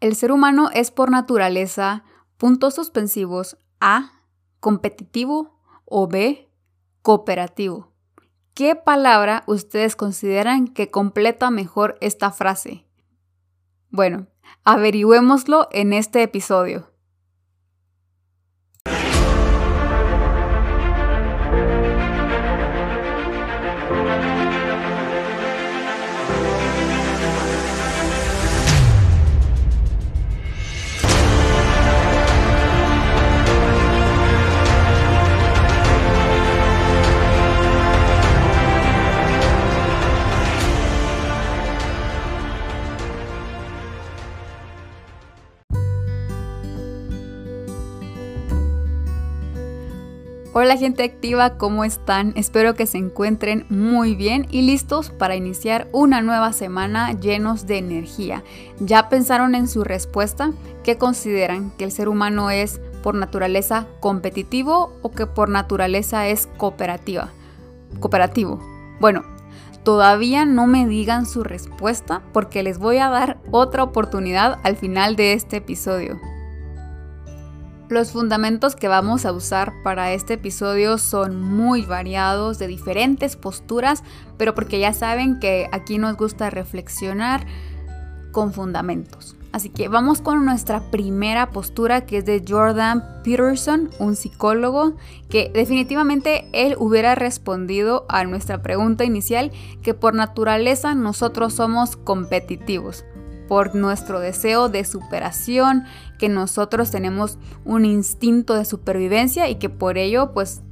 El 0.00 0.14
ser 0.14 0.30
humano 0.30 0.70
es 0.72 0.90
por 0.90 1.10
naturaleza, 1.10 2.04
puntos 2.36 2.76
suspensivos, 2.76 3.58
A, 3.80 4.22
competitivo 4.60 5.60
o 5.84 6.06
B, 6.06 6.48
cooperativo. 7.02 7.92
¿Qué 8.54 8.76
palabra 8.76 9.42
ustedes 9.46 9.96
consideran 9.96 10.68
que 10.68 10.90
completa 10.90 11.50
mejor 11.50 11.96
esta 12.00 12.30
frase? 12.30 12.86
Bueno, 13.90 14.26
averigüémoslo 14.64 15.68
en 15.72 15.92
este 15.92 16.22
episodio. 16.22 16.92
Hola 50.60 50.76
gente 50.76 51.04
activa, 51.04 51.56
¿cómo 51.56 51.84
están? 51.84 52.32
Espero 52.34 52.74
que 52.74 52.86
se 52.86 52.98
encuentren 52.98 53.64
muy 53.68 54.16
bien 54.16 54.48
y 54.50 54.62
listos 54.62 55.10
para 55.10 55.36
iniciar 55.36 55.86
una 55.92 56.20
nueva 56.20 56.52
semana 56.52 57.12
llenos 57.12 57.68
de 57.68 57.78
energía. 57.78 58.42
¿Ya 58.80 59.08
pensaron 59.08 59.54
en 59.54 59.68
su 59.68 59.84
respuesta? 59.84 60.50
¿Qué 60.82 60.98
consideran? 60.98 61.70
¿Que 61.78 61.84
el 61.84 61.92
ser 61.92 62.08
humano 62.08 62.50
es 62.50 62.80
por 63.04 63.14
naturaleza 63.14 63.86
competitivo 64.00 64.92
o 65.02 65.12
que 65.12 65.26
por 65.26 65.48
naturaleza 65.48 66.26
es 66.26 66.48
cooperativa? 66.56 67.28
Cooperativo. 68.00 68.58
Bueno, 68.98 69.22
todavía 69.84 70.44
no 70.44 70.66
me 70.66 70.88
digan 70.88 71.26
su 71.26 71.44
respuesta 71.44 72.20
porque 72.32 72.64
les 72.64 72.78
voy 72.78 72.98
a 72.98 73.10
dar 73.10 73.38
otra 73.52 73.84
oportunidad 73.84 74.58
al 74.64 74.74
final 74.74 75.14
de 75.14 75.34
este 75.34 75.58
episodio. 75.58 76.18
Los 77.88 78.12
fundamentos 78.12 78.76
que 78.76 78.86
vamos 78.86 79.24
a 79.24 79.32
usar 79.32 79.72
para 79.82 80.12
este 80.12 80.34
episodio 80.34 80.98
son 80.98 81.40
muy 81.40 81.86
variados, 81.86 82.58
de 82.58 82.66
diferentes 82.66 83.34
posturas, 83.34 84.04
pero 84.36 84.54
porque 84.54 84.78
ya 84.78 84.92
saben 84.92 85.40
que 85.40 85.70
aquí 85.72 85.96
nos 85.96 86.18
gusta 86.18 86.50
reflexionar 86.50 87.46
con 88.30 88.52
fundamentos. 88.52 89.36
Así 89.52 89.70
que 89.70 89.88
vamos 89.88 90.20
con 90.20 90.44
nuestra 90.44 90.90
primera 90.90 91.48
postura 91.48 92.04
que 92.04 92.18
es 92.18 92.26
de 92.26 92.44
Jordan 92.46 93.02
Peterson, 93.24 93.88
un 93.98 94.16
psicólogo, 94.16 94.92
que 95.30 95.50
definitivamente 95.54 96.46
él 96.52 96.76
hubiera 96.78 97.14
respondido 97.14 98.04
a 98.10 98.22
nuestra 98.24 98.60
pregunta 98.60 99.04
inicial 99.04 99.50
que 99.82 99.94
por 99.94 100.14
naturaleza 100.14 100.94
nosotros 100.94 101.54
somos 101.54 101.96
competitivos 101.96 103.06
por 103.48 103.74
nuestro 103.74 104.20
deseo 104.20 104.68
de 104.68 104.84
superación, 104.84 105.84
que 106.18 106.28
nosotros 106.28 106.90
tenemos 106.90 107.38
un 107.64 107.84
instinto 107.84 108.54
de 108.54 108.64
supervivencia 108.64 109.48
y 109.48 109.56
que 109.56 109.68
por 109.68 109.98
ello 109.98 110.32
pues 110.32 110.62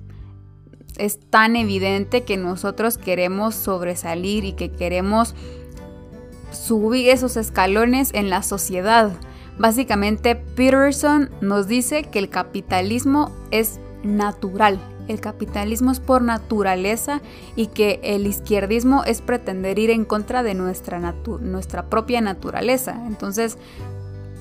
es 0.98 1.18
tan 1.30 1.56
evidente 1.56 2.22
que 2.22 2.36
nosotros 2.36 2.98
queremos 2.98 3.54
sobresalir 3.54 4.44
y 4.44 4.52
que 4.52 4.70
queremos 4.70 5.34
subir 6.52 7.10
esos 7.10 7.36
escalones 7.36 8.10
en 8.14 8.30
la 8.30 8.42
sociedad. 8.42 9.12
Básicamente 9.58 10.36
Peterson 10.36 11.30
nos 11.40 11.66
dice 11.66 12.04
que 12.04 12.18
el 12.18 12.28
capitalismo 12.28 13.30
es 13.50 13.80
natural, 14.02 14.78
el 15.08 15.20
capitalismo 15.20 15.90
es 15.90 16.00
por 16.00 16.22
naturaleza 16.22 17.20
y 17.54 17.68
que 17.68 18.00
el 18.02 18.26
izquierdismo 18.26 19.04
es 19.04 19.20
pretender 19.20 19.78
ir 19.78 19.90
en 19.90 20.04
contra 20.04 20.42
de 20.42 20.54
nuestra, 20.54 20.98
nuestra 21.40 21.86
propia 21.88 22.20
naturaleza. 22.20 23.04
Entonces, 23.06 23.58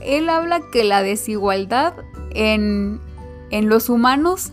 él 0.02 0.30
habla 0.30 0.62
que 0.72 0.84
la 0.84 1.04
desigualdad 1.04 1.94
en, 2.32 3.00
los 3.52 3.90
humanos 3.90 4.52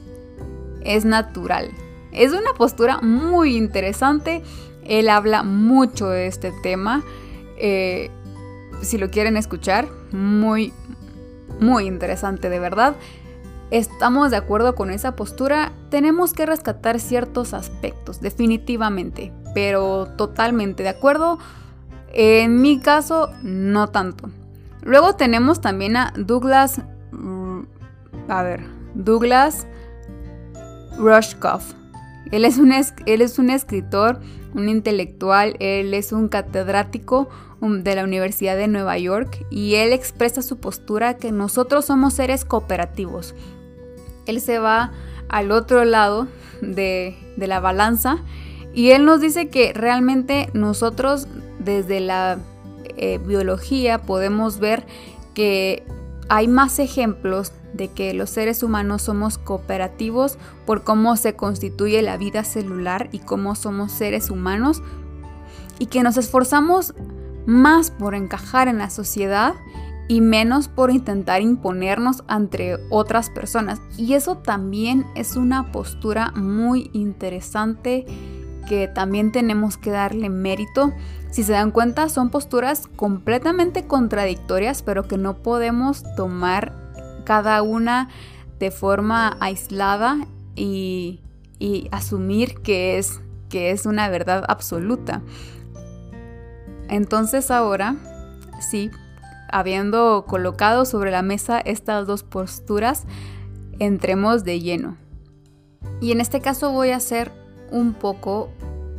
es 0.82 1.04
natural. 1.04 1.70
Es 2.12 2.32
una 2.32 2.54
postura 2.56 3.00
muy 3.00 3.56
interesante. 3.56 4.42
Él 4.84 5.08
habla 5.08 5.42
mucho 5.42 6.08
de 6.08 6.26
este 6.26 6.52
tema. 6.62 7.02
Eh, 7.56 8.10
si 8.82 8.98
lo 8.98 9.10
quieren 9.10 9.36
escuchar, 9.36 9.88
muy, 10.12 10.72
muy 11.60 11.86
interesante 11.86 12.48
de 12.48 12.58
verdad 12.58 12.96
estamos 13.72 14.30
de 14.30 14.36
acuerdo 14.36 14.74
con 14.74 14.90
esa 14.90 15.16
postura, 15.16 15.72
tenemos 15.88 16.34
que 16.34 16.44
rescatar 16.44 17.00
ciertos 17.00 17.54
aspectos, 17.54 18.20
definitivamente, 18.20 19.32
pero 19.54 20.06
totalmente 20.16 20.82
de 20.82 20.90
acuerdo. 20.90 21.38
En 22.12 22.60
mi 22.60 22.78
caso, 22.78 23.30
no 23.42 23.88
tanto. 23.88 24.28
Luego 24.82 25.14
tenemos 25.14 25.62
también 25.62 25.96
a 25.96 26.12
Douglas, 26.16 26.82
mm, 27.12 27.60
a 28.28 28.42
ver, 28.42 28.60
Douglas 28.94 29.66
Rushkoff. 30.98 31.72
Él 32.30 32.44
es, 32.44 32.58
un, 32.58 32.72
él 32.72 33.22
es 33.22 33.38
un 33.38 33.48
escritor, 33.48 34.20
un 34.54 34.68
intelectual, 34.68 35.56
él 35.60 35.94
es 35.94 36.12
un 36.12 36.28
catedrático 36.28 37.28
um, 37.60 37.82
de 37.82 37.94
la 37.94 38.04
Universidad 38.04 38.56
de 38.56 38.68
Nueva 38.68 38.98
York 38.98 39.46
y 39.50 39.76
él 39.76 39.92
expresa 39.92 40.42
su 40.42 40.58
postura 40.58 41.16
que 41.16 41.32
nosotros 41.32 41.86
somos 41.86 42.14
seres 42.14 42.44
cooperativos, 42.44 43.34
él 44.26 44.40
se 44.40 44.58
va 44.58 44.92
al 45.28 45.50
otro 45.50 45.84
lado 45.84 46.28
de, 46.60 47.16
la 47.36 47.60
balanza 47.60 48.18
y 48.72 48.90
él 48.90 49.04
nos 49.04 49.20
dice 49.20 49.48
que 49.48 49.72
realmente 49.72 50.48
nosotros 50.52 51.26
desde 51.58 52.00
la 52.00 52.38
eh, 52.96 53.18
biología 53.18 54.02
podemos 54.02 54.58
ver 54.58 54.86
que 55.34 55.82
hay 56.28 56.46
más 56.48 56.78
ejemplos 56.78 57.52
de 57.72 57.88
que 57.88 58.14
los 58.14 58.30
seres 58.30 58.62
humanos 58.62 59.02
somos 59.02 59.38
cooperativos 59.38 60.38
por 60.66 60.84
cómo 60.84 61.16
se 61.16 61.34
constituye 61.34 62.02
la 62.02 62.16
vida 62.16 62.44
celular 62.44 63.08
y 63.12 63.18
cómo 63.18 63.54
somos 63.54 63.92
seres 63.92 64.30
humanos 64.30 64.82
y 65.78 65.86
que 65.86 66.02
nos 66.02 66.16
esforzamos 66.16 66.94
más 67.46 67.90
por 67.90 68.14
encajar 68.14 68.68
en 68.68 68.78
la 68.78 68.90
sociedad 68.90 69.54
y 70.08 70.20
menos 70.20 70.68
por 70.68 70.90
intentar 70.90 71.42
imponernos 71.42 72.22
entre 72.28 72.78
otras 72.90 73.30
personas. 73.30 73.80
Y 73.96 74.14
eso 74.14 74.36
también 74.36 75.06
es 75.14 75.36
una 75.36 75.72
postura 75.72 76.32
muy 76.32 76.90
interesante 76.92 78.06
que 78.68 78.88
también 78.88 79.32
tenemos 79.32 79.76
que 79.76 79.90
darle 79.90 80.28
mérito. 80.28 80.92
Si 81.30 81.42
se 81.42 81.52
dan 81.52 81.70
cuenta, 81.70 82.08
son 82.08 82.30
posturas 82.30 82.88
completamente 82.96 83.86
contradictorias, 83.86 84.82
pero 84.82 85.08
que 85.08 85.18
no 85.18 85.38
podemos 85.38 86.04
tomar 86.16 86.74
cada 87.24 87.62
una 87.62 88.08
de 88.58 88.70
forma 88.70 89.36
aislada 89.40 90.18
y, 90.54 91.20
y 91.58 91.88
asumir 91.90 92.60
que 92.62 92.98
es, 92.98 93.20
que 93.48 93.70
es 93.70 93.86
una 93.86 94.08
verdad 94.08 94.44
absoluta. 94.46 95.22
Entonces 96.88 97.50
ahora, 97.50 97.96
sí, 98.60 98.90
habiendo 99.52 100.24
colocado 100.26 100.84
sobre 100.84 101.10
la 101.10 101.22
mesa 101.22 101.60
estas 101.60 102.06
dos 102.06 102.24
posturas, 102.24 103.04
entremos 103.78 104.42
de 104.42 104.60
lleno. 104.60 104.96
Y 106.00 106.10
en 106.10 106.20
este 106.20 106.40
caso 106.40 106.72
voy 106.72 106.90
a 106.90 106.98
ser 106.98 107.30
un 107.70 107.94
poco 107.94 108.50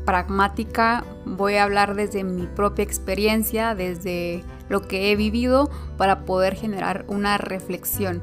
pragmática, 0.06 1.04
voy 1.26 1.56
a 1.56 1.64
hablar 1.64 1.96
desde 1.96 2.24
mi 2.24 2.48
propia 2.48 2.84
experiencia, 2.84 3.76
desde 3.76 4.44
lo 4.70 4.82
que 4.82 5.12
he 5.12 5.16
vivido 5.16 5.70
para 5.98 6.26
poder 6.26 6.56
generar 6.56 7.06
una 7.08 7.38
reflexión. 7.38 8.22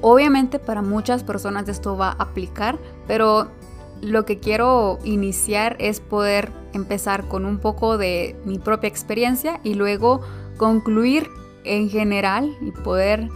Obviamente 0.00 0.58
para 0.58 0.82
muchas 0.82 1.24
personas 1.24 1.68
esto 1.68 1.96
va 1.96 2.10
a 2.10 2.22
aplicar, 2.22 2.78
pero 3.06 3.50
lo 4.02 4.24
que 4.24 4.38
quiero 4.38 4.98
iniciar 5.04 5.76
es 5.78 6.00
poder 6.00 6.50
empezar 6.72 7.26
con 7.28 7.44
un 7.44 7.58
poco 7.58 7.98
de 7.98 8.36
mi 8.44 8.58
propia 8.58 8.88
experiencia 8.88 9.60
y 9.64 9.74
luego 9.74 10.20
concluir 10.56 11.28
en 11.64 11.88
general 11.90 12.56
y 12.60 12.70
poder 12.70 13.28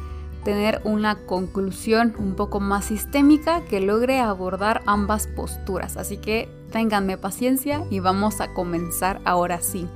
tener 0.45 0.81
una 0.85 1.17
conclusión 1.27 2.15
un 2.19 2.35
poco 2.35 2.61
más 2.61 2.87
sistémica 2.87 3.63
que 3.65 3.81
logre 3.81 4.19
abordar 4.19 4.83
ambas 4.87 5.27
posturas. 5.29 5.97
Así 5.97 6.17
que 6.17 6.49
ténganme 6.73 7.17
paciencia 7.17 7.85
y 7.91 8.01
vamos 8.01 8.41
a 8.41 8.53
comenzar 8.53 9.21
ahora 9.25 9.61
sí. 9.61 9.87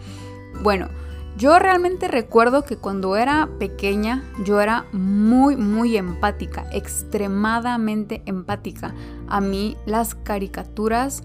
Bueno, 0.63 0.89
yo 1.37 1.59
realmente 1.59 2.09
recuerdo 2.09 2.65
que 2.65 2.77
cuando 2.77 3.17
era 3.17 3.49
pequeña 3.59 4.25
yo 4.45 4.61
era 4.61 4.87
muy 4.93 5.57
muy 5.57 5.97
empática, 5.97 6.67
extremadamente 6.73 8.23
empática. 8.27 8.95
A 9.29 9.41
mí 9.41 9.77
las 9.87 10.15
caricaturas 10.15 11.23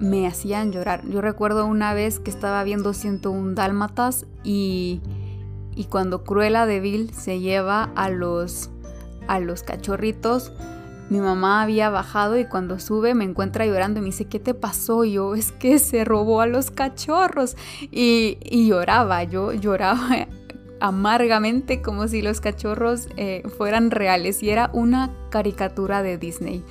me 0.00 0.26
hacían 0.26 0.72
llorar. 0.72 1.06
Yo 1.08 1.20
recuerdo 1.20 1.66
una 1.66 1.94
vez 1.94 2.18
que 2.18 2.30
estaba 2.30 2.64
viendo 2.64 2.92
101 2.92 3.54
dálmatas 3.54 4.26
y 4.42 5.00
y 5.74 5.84
cuando 5.84 6.24
Cruella 6.24 6.66
de 6.66 6.80
Vil 6.80 7.12
se 7.14 7.40
lleva 7.40 7.90
a 7.94 8.10
los, 8.10 8.70
a 9.26 9.40
los 9.40 9.62
cachorritos, 9.62 10.52
mi 11.12 11.20
mamá 11.20 11.60
había 11.60 11.90
bajado 11.90 12.38
y 12.38 12.46
cuando 12.46 12.78
sube 12.78 13.14
me 13.14 13.24
encuentra 13.24 13.66
llorando 13.66 14.00
y 14.00 14.02
me 14.02 14.06
dice, 14.06 14.24
¿qué 14.24 14.38
te 14.40 14.54
pasó? 14.54 15.04
Y 15.04 15.12
yo, 15.12 15.34
es 15.34 15.52
que 15.52 15.78
se 15.78 16.06
robó 16.06 16.40
a 16.40 16.46
los 16.46 16.70
cachorros. 16.70 17.54
Y, 17.90 18.38
lloraba, 18.66 19.22
yo 19.24 19.52
lloraba 19.52 20.26
amargamente 20.80 21.82
como 21.82 22.08
si 22.08 22.22
los 22.22 22.40
cachorros 22.40 23.08
eh, 23.18 23.42
fueran 23.58 23.90
reales 23.90 24.42
y 24.42 24.48
era 24.48 24.70
una 24.72 25.10
caricatura 25.28 26.02
de 26.02 26.16
Disney. 26.16 26.64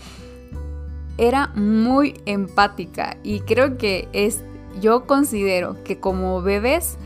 Era 1.20 1.50
muy 1.50 2.20
empática 2.26 3.18
y 3.22 3.42
creo 3.42 3.78
que 3.78 4.10
es, 4.12 4.42
yo 4.82 5.06
considero 5.06 5.84
que 5.84 6.00
como 6.00 6.42
bebés 6.42 6.98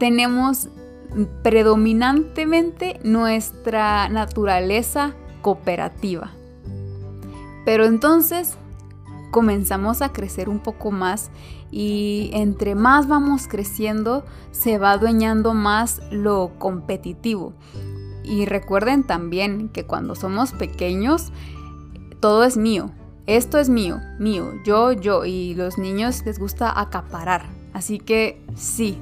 tenemos 0.00 0.68
predominantemente 1.44 2.98
nuestra 3.04 4.08
naturaleza 4.08 5.14
cooperativa. 5.42 6.32
Pero 7.66 7.84
entonces 7.84 8.56
comenzamos 9.32 10.00
a 10.00 10.12
crecer 10.12 10.48
un 10.48 10.60
poco 10.60 10.92
más 10.92 11.30
y 11.72 12.30
entre 12.32 12.76
más 12.76 13.08
vamos 13.08 13.48
creciendo 13.48 14.24
se 14.52 14.78
va 14.78 14.92
adueñando 14.92 15.52
más 15.52 16.00
lo 16.12 16.52
competitivo. 16.58 17.52
Y 18.22 18.46
recuerden 18.46 19.02
también 19.02 19.68
que 19.68 19.84
cuando 19.84 20.14
somos 20.14 20.52
pequeños 20.52 21.32
todo 22.20 22.44
es 22.44 22.56
mío. 22.56 22.92
Esto 23.26 23.58
es 23.58 23.68
mío, 23.68 24.00
mío, 24.20 24.52
yo, 24.64 24.92
yo. 24.92 25.24
Y 25.24 25.54
los 25.54 25.76
niños 25.76 26.24
les 26.24 26.38
gusta 26.38 26.80
acaparar. 26.80 27.46
Así 27.72 27.98
que 27.98 28.46
sí, 28.54 28.96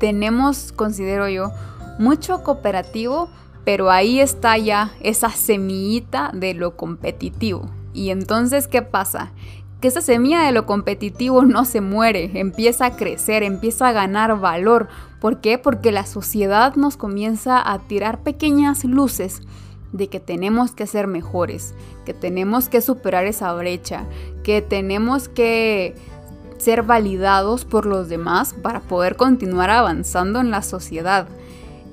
tenemos, 0.00 0.72
considero 0.72 1.28
yo, 1.28 1.52
mucho 1.98 2.42
cooperativo, 2.42 3.28
pero 3.64 3.90
ahí 3.90 4.20
está 4.20 4.56
ya 4.58 4.92
esa 5.00 5.30
semillita 5.30 6.30
de 6.34 6.54
lo 6.54 6.76
competitivo. 6.76 7.70
Y 7.92 8.10
entonces, 8.10 8.68
¿qué 8.68 8.82
pasa? 8.82 9.32
Que 9.80 9.88
esa 9.88 10.00
semilla 10.00 10.42
de 10.42 10.52
lo 10.52 10.66
competitivo 10.66 11.42
no 11.44 11.64
se 11.64 11.80
muere, 11.80 12.30
empieza 12.34 12.86
a 12.86 12.96
crecer, 12.96 13.42
empieza 13.42 13.88
a 13.88 13.92
ganar 13.92 14.38
valor. 14.38 14.88
¿Por 15.20 15.40
qué? 15.40 15.58
Porque 15.58 15.92
la 15.92 16.06
sociedad 16.06 16.74
nos 16.74 16.96
comienza 16.96 17.60
a 17.70 17.78
tirar 17.78 18.22
pequeñas 18.22 18.84
luces 18.84 19.42
de 19.92 20.08
que 20.08 20.20
tenemos 20.20 20.72
que 20.72 20.86
ser 20.86 21.06
mejores, 21.06 21.74
que 22.04 22.12
tenemos 22.12 22.68
que 22.68 22.80
superar 22.80 23.26
esa 23.26 23.52
brecha, 23.54 24.04
que 24.42 24.60
tenemos 24.60 25.28
que 25.28 25.94
ser 26.58 26.82
validados 26.82 27.64
por 27.64 27.86
los 27.86 28.08
demás 28.08 28.54
para 28.54 28.80
poder 28.80 29.16
continuar 29.16 29.70
avanzando 29.70 30.40
en 30.40 30.50
la 30.50 30.62
sociedad. 30.62 31.28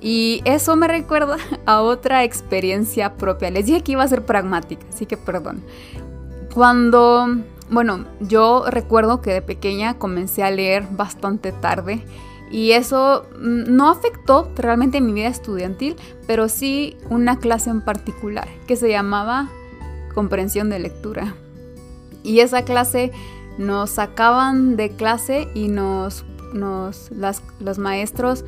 Y 0.01 0.41
eso 0.45 0.75
me 0.75 0.87
recuerda 0.87 1.37
a 1.65 1.81
otra 1.81 2.23
experiencia 2.23 3.13
propia. 3.13 3.51
Les 3.51 3.67
dije 3.67 3.81
que 3.81 3.93
iba 3.93 4.03
a 4.03 4.07
ser 4.07 4.25
pragmática, 4.25 4.85
así 4.89 5.05
que 5.05 5.15
perdón. 5.15 5.63
Cuando, 6.53 7.27
bueno, 7.69 8.05
yo 8.19 8.65
recuerdo 8.67 9.21
que 9.21 9.31
de 9.31 9.41
pequeña 9.41 9.97
comencé 9.97 10.43
a 10.43 10.51
leer 10.51 10.85
bastante 10.91 11.53
tarde 11.53 12.03
y 12.51 12.71
eso 12.71 13.25
mm, 13.39 13.73
no 13.73 13.89
afectó 13.89 14.51
realmente 14.55 14.99
mi 14.99 15.13
vida 15.13 15.27
estudiantil, 15.27 15.95
pero 16.27 16.49
sí 16.49 16.97
una 17.09 17.39
clase 17.39 17.69
en 17.69 17.81
particular 17.81 18.47
que 18.67 18.75
se 18.75 18.89
llamaba 18.89 19.49
comprensión 20.13 20.69
de 20.69 20.79
lectura. 20.79 21.35
Y 22.23 22.39
esa 22.41 22.63
clase 22.63 23.11
nos 23.57 23.91
sacaban 23.91 24.75
de 24.75 24.91
clase 24.91 25.47
y 25.53 25.69
nos, 25.69 26.25
nos 26.53 27.09
los 27.59 27.77
maestros 27.77 28.43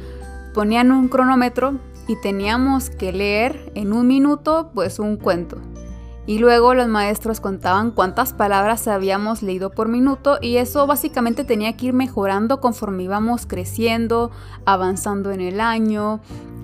ponían 0.54 0.92
un 0.92 1.08
cronómetro 1.08 1.80
y 2.08 2.16
teníamos 2.18 2.90
que 2.90 3.12
leer 3.12 3.72
en 3.76 3.94
un 3.94 4.08
minuto 4.08 4.72
pues 4.74 5.00
un 5.00 5.18
cuento. 5.18 5.58
Y 6.26 6.40
luego 6.40 6.74
los 6.74 6.88
maestros 6.88 7.42
contaban 7.42 7.92
cuántas 7.92 8.32
palabras 8.32 8.88
habíamos 8.88 9.42
leído 9.44 9.72
por 9.72 9.90
minuto 9.90 10.38
y 10.42 10.56
eso 10.56 10.88
básicamente 10.88 11.44
tenía 11.44 11.76
que 11.76 11.88
ir 11.88 11.94
mejorando 11.94 12.62
conforme 12.62 13.04
íbamos 13.04 13.46
creciendo, 13.46 14.32
avanzando 14.66 15.32
en 15.32 15.42
el 15.42 15.60
año, 15.60 16.22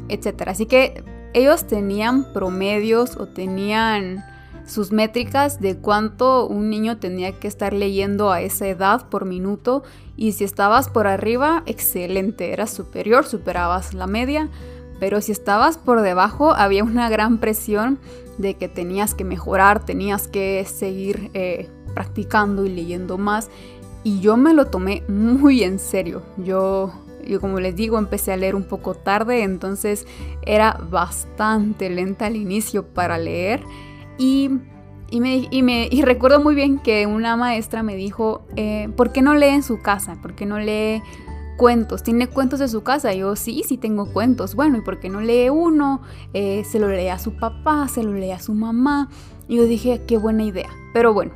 etc. 0.08 0.44
Así 0.48 0.66
que 0.66 1.04
ellos 1.34 1.68
tenían 1.68 2.32
promedios 2.32 3.18
o 3.18 3.28
tenían 3.28 4.24
sus 4.70 4.92
métricas 4.92 5.60
de 5.60 5.78
cuánto 5.78 6.48
un 6.48 6.70
niño 6.70 6.98
tenía 6.98 7.32
que 7.40 7.48
estar 7.48 7.74
leyendo 7.74 8.32
a 8.32 8.42
esa 8.42 8.68
edad 8.68 9.10
por 9.10 9.26
minuto 9.26 9.84
y 10.16 10.34
si 10.34 10.44
estabas 10.44 10.90
por 10.90 11.08
arriba, 11.08 11.64
excelente, 11.66 12.54
eras 12.54 12.70
superior, 12.70 13.26
superabas 13.26 13.94
la 13.94 14.06
media, 14.06 14.50
pero 15.00 15.22
si 15.22 15.32
estabas 15.32 15.78
por 15.78 16.02
debajo 16.02 16.54
había 16.54 16.84
una 16.84 17.10
gran 17.10 17.40
presión 17.40 18.00
de 18.38 18.54
que 18.54 18.68
tenías 18.68 19.16
que 19.16 19.24
mejorar, 19.24 19.84
tenías 19.84 20.28
que 20.28 20.64
seguir 20.66 21.32
eh, 21.34 21.68
practicando 21.96 22.66
y 22.66 22.70
leyendo 22.70 23.18
más 23.18 23.50
y 24.04 24.20
yo 24.20 24.38
me 24.38 24.54
lo 24.54 24.68
tomé 24.68 25.04
muy 25.08 25.64
en 25.64 25.80
serio. 25.80 26.22
Yo 26.38 26.94
yo 27.28 27.42
como 27.42 27.60
les 27.60 27.76
digo, 27.76 27.98
empecé 27.98 28.32
a 28.32 28.38
leer 28.38 28.56
un 28.56 28.64
poco 28.64 28.96
tarde, 28.96 29.44
entonces 29.44 30.08
era 30.42 30.80
bastante 30.90 31.90
lenta 31.90 32.26
al 32.26 32.36
inicio 32.36 32.86
para 32.88 33.18
leer 33.18 33.62
y, 34.20 34.50
me, 35.22 35.88
y, 35.90 36.02
recuerdo 36.02 36.42
muy 36.42 36.54
bien 36.54 36.78
que 36.78 37.08
una 37.08 37.38
maestra 37.38 37.84
me 37.84 37.96
dijo, 37.96 38.46
eh, 38.58 38.90
¿por 38.98 39.14
qué 39.14 39.22
no 39.22 39.34
lee 39.34 39.48
en 39.48 39.64
su 39.64 39.82
casa? 39.82 40.18
¿Por 40.22 40.36
qué 40.36 40.46
no 40.46 40.60
lee 40.60 41.02
cuentos? 41.58 42.04
¿Tiene 42.04 42.28
cuentos 42.28 42.60
de 42.60 42.68
su 42.68 42.84
casa? 42.84 43.14
yo 43.14 43.38
sí, 43.38 43.64
sí 43.66 43.78
tengo 43.78 44.12
cuentos. 44.12 44.56
Bueno, 44.56 44.78
¿y 44.78 44.82
por 44.82 45.00
qué 45.00 45.10
no 45.10 45.22
lee 45.22 45.50
uno? 45.50 46.02
Eh, 46.34 46.66
se 46.66 46.80
lo 46.80 46.90
lee 46.90 47.08
a 47.08 47.18
su 47.18 47.38
papá, 47.38 47.88
se 47.88 48.04
lo 48.04 48.12
lee 48.14 48.32
a 48.32 48.40
su 48.40 48.54
mamá. 48.54 49.10
Y 49.48 49.56
yo 49.56 49.64
dije, 49.64 50.02
qué 50.06 50.18
buena 50.18 50.44
idea. 50.44 50.70
Pero 50.94 51.14
bueno, 51.14 51.32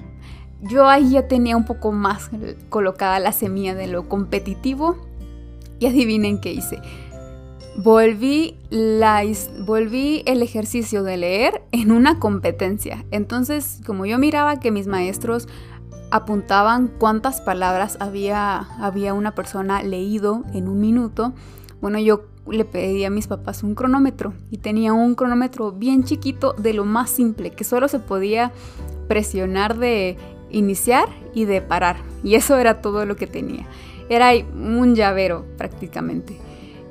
yo 0.62 0.90
ahí 0.90 1.12
ya 1.12 1.30
tenía 1.30 1.56
un 1.56 1.66
poco 1.66 1.94
más 1.94 2.30
colocada 2.68 3.18
la 3.20 3.32
semilla 3.32 3.76
de 3.76 3.88
lo 3.88 4.10
competitivo. 4.10 4.98
Y 5.80 5.88
adivinen 5.88 6.40
qué 6.40 6.52
hice 6.52 6.80
volví, 7.78 8.58
la, 8.70 9.24
volví 9.66 10.24
el 10.26 10.42
ejercicio 10.42 11.04
de 11.04 11.18
leer 11.18 11.64
en 11.72 11.92
una 11.92 12.20
competencia. 12.20 13.06
Entonces, 13.12 13.82
como 13.86 14.06
yo 14.06 14.18
miraba 14.18 14.60
que 14.60 14.72
mis 14.72 14.88
maestros 14.88 15.48
apuntaban 16.12 16.92
cuántas 17.00 17.42
palabras 17.42 17.98
había, 18.00 18.60
había 18.80 19.14
una 19.14 19.34
persona 19.34 19.82
leído 19.82 20.44
en 20.54 20.68
un 20.68 20.80
minuto, 20.80 21.34
bueno, 21.82 22.00
yo 22.00 22.26
le 22.50 22.66
pedí 22.66 23.04
a 23.06 23.10
mis 23.10 23.28
papás 23.28 23.64
un 23.64 23.74
cronómetro 23.74 24.34
y 24.52 24.58
tenía 24.58 24.94
un 24.94 25.16
cronómetro 25.16 25.72
bien 25.72 26.04
chiquito 26.04 26.54
de 26.54 26.74
lo 26.74 26.86
más 26.86 27.10
simple, 27.10 27.52
que 27.52 27.64
solo 27.64 27.88
se 27.88 28.00
podía 28.00 28.52
presionar 29.08 29.78
de 29.78 30.18
iniciar 30.52 31.08
y 31.34 31.46
de 31.46 31.62
parar. 31.62 31.98
Y 32.24 32.36
eso 32.36 32.58
era 32.58 32.82
todo 32.82 33.06
lo 33.06 33.16
que 33.16 33.28
tenía. 33.28 33.66
Era 34.10 34.32
un 34.54 34.96
llavero 34.96 35.46
prácticamente. 35.58 36.38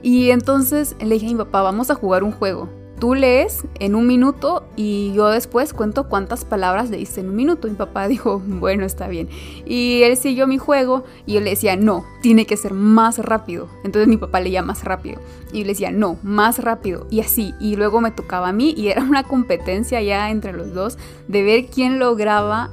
Y 0.03 0.31
entonces 0.31 0.97
le 1.01 1.15
dije 1.15 1.27
a 1.27 1.31
mi 1.31 1.37
papá, 1.37 1.63
vamos 1.63 1.91
a 1.91 1.95
jugar 1.95 2.25
un 2.25 2.33
juego. 2.33 2.69
Tú 2.99 3.17
lees 3.17 3.65
en 3.81 3.97
un 3.97 4.07
minuto 4.07 4.65
y 4.77 5.13
yo 5.13 5.29
después 5.29 5.73
cuento 5.73 6.09
cuántas 6.09 6.45
palabras 6.45 6.89
leíste 6.89 7.21
en 7.21 7.31
un 7.31 7.35
minuto. 7.35 7.67
Mi 7.67 7.75
papá 7.75 8.07
dijo, 8.07 8.41
bueno, 8.47 8.85
está 8.85 9.09
bien. 9.09 9.29
Y 9.67 10.03
él 10.05 10.17
siguió 10.17 10.47
mi 10.47 10.57
juego 10.57 11.03
y 11.27 11.33
yo 11.33 11.41
le 11.41 11.51
decía, 11.51 11.75
no, 11.75 12.05
tiene 12.21 12.47
que 12.47 12.57
ser 12.57 12.75
más 12.75 13.19
rápido. 13.19 13.69
Entonces 13.83 14.07
mi 14.07 14.19
papá 14.19 14.39
leía 14.39 14.63
más 14.63 14.85
rápido. 14.85 15.21
Y 15.53 15.59
yo 15.59 15.65
le 15.65 15.73
decía, 15.73 15.91
no, 15.91 16.17
más 16.23 16.61
rápido. 16.61 17.09
Y 17.11 17.21
así. 17.21 17.55
Y 17.59 17.75
luego 17.75 18.01
me 18.01 18.13
tocaba 18.13 18.51
a 18.51 18.53
mí 18.53 18.73
y 18.77 18.89
era 18.89 19.03
una 19.03 19.25
competencia 19.25 20.01
ya 20.01 20.31
entre 20.31 20.53
los 20.53 20.73
dos 20.73 20.97
de 21.27 21.43
ver 21.43 21.67
quién 21.67 21.99
lograba... 21.99 22.71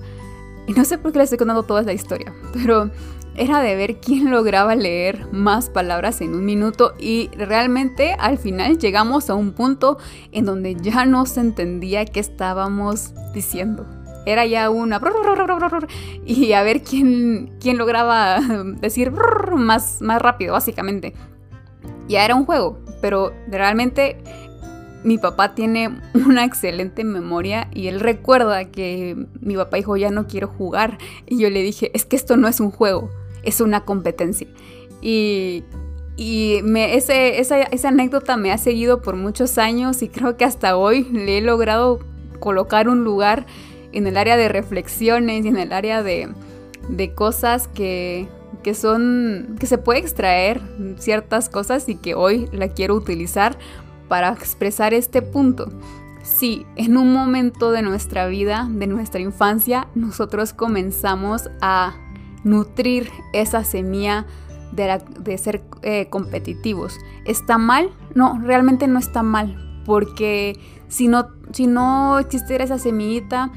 Y 0.67 0.73
no 0.73 0.85
sé 0.85 0.99
por 0.99 1.11
qué 1.11 1.17
le 1.17 1.23
estoy 1.23 1.39
contando 1.39 1.63
toda 1.63 1.81
la 1.81 1.93
historia, 1.93 2.31
pero 2.53 2.91
era 3.35 3.61
de 3.61 3.75
ver 3.75 3.99
quién 3.99 4.31
lograba 4.31 4.75
leer 4.75 5.31
más 5.31 5.69
palabras 5.69 6.21
en 6.21 6.33
un 6.33 6.45
minuto 6.45 6.93
y 6.99 7.29
realmente 7.37 8.15
al 8.19 8.37
final 8.37 8.77
llegamos 8.77 9.29
a 9.29 9.35
un 9.35 9.53
punto 9.53 9.97
en 10.31 10.45
donde 10.45 10.75
ya 10.75 11.05
no 11.05 11.25
se 11.25 11.39
entendía 11.39 12.05
qué 12.05 12.19
estábamos 12.19 13.13
diciendo. 13.33 13.85
Era 14.25 14.45
ya 14.45 14.69
una... 14.69 15.01
Y 16.25 16.53
a 16.53 16.63
ver 16.63 16.83
quién, 16.83 17.57
quién 17.59 17.77
lograba 17.77 18.39
decir 18.81 19.11
más, 19.11 20.01
más 20.01 20.21
rápido, 20.21 20.53
básicamente. 20.53 21.13
Ya 22.07 22.25
era 22.25 22.35
un 22.35 22.45
juego, 22.45 22.79
pero 23.01 23.33
realmente 23.47 24.17
mi 25.03 25.17
papá 25.17 25.55
tiene 25.55 25.99
una 26.13 26.45
excelente 26.45 27.03
memoria 27.03 27.69
y 27.73 27.87
él 27.87 27.99
recuerda 27.99 28.65
que 28.65 29.15
mi 29.41 29.55
papá 29.55 29.77
dijo 29.77 29.97
ya 29.97 30.11
no 30.11 30.27
quiero 30.27 30.47
jugar 30.47 30.97
y 31.25 31.39
yo 31.39 31.49
le 31.49 31.61
dije 31.61 31.91
es 31.93 32.05
que 32.05 32.15
esto 32.15 32.37
no 32.37 32.47
es 32.47 32.59
un 32.59 32.71
juego, 32.71 33.09
es 33.43 33.61
una 33.61 33.85
competencia. 33.85 34.47
Y, 35.01 35.63
me, 36.63 36.95
ese, 36.95 37.39
esa, 37.39 37.87
anécdota 37.87 38.35
me 38.35 38.51
ha 38.51 38.57
seguido 38.57 39.01
por 39.01 39.15
muchos 39.15 39.57
años 39.57 40.01
y 40.01 40.09
creo 40.09 40.35
que 40.35 40.43
hasta 40.43 40.75
hoy 40.75 41.05
le 41.05 41.37
he 41.37 41.41
logrado 41.41 41.99
colocar 42.41 42.89
un 42.89 43.05
lugar 43.05 43.45
en 43.93 44.05
el 44.05 44.17
área 44.17 44.35
de 44.35 44.49
reflexiones 44.49 45.45
y 45.45 45.47
en 45.47 45.55
el 45.55 45.71
área 45.71 46.03
de, 46.03 46.29
cosas 47.15 47.69
que, 47.69 48.27
que 48.63 48.73
son 48.73 49.55
que 49.61 49.65
se 49.65 49.77
puede 49.77 49.99
extraer 49.99 50.59
ciertas 50.97 51.47
cosas 51.47 51.87
y 51.87 51.95
que 51.95 52.15
hoy 52.15 52.49
la 52.51 52.67
quiero 52.67 52.95
utilizar 52.95 53.57
para 54.09 54.29
expresar 54.29 54.93
este 54.93 55.21
punto. 55.21 55.71
Si 56.23 56.65
en 56.75 56.97
un 56.97 57.13
momento 57.13 57.71
de 57.71 57.81
nuestra 57.81 58.27
vida, 58.27 58.67
de 58.69 58.87
nuestra 58.87 59.21
infancia, 59.21 59.87
nosotros 59.95 60.51
comenzamos 60.51 61.49
a 61.61 61.95
nutrir 62.43 63.09
esa 63.33 63.63
semilla 63.63 64.25
de, 64.71 65.37
ser 65.37 65.63
eh, 65.81 66.07
competitivos. 66.09 66.97
¿Está 67.25 67.57
mal? 67.57 67.91
No, 68.15 68.39
realmente 68.43 68.87
no 68.87 68.99
está 68.99 69.23
mal, 69.23 69.81
porque 69.85 70.59
si 70.87 71.07
no, 71.07 71.29
si 71.51 71.67
no 71.67 72.19
existiera 72.19 72.63
esa 72.63 72.77
semillita, 72.77 73.51